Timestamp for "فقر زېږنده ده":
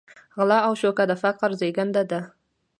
1.23-2.21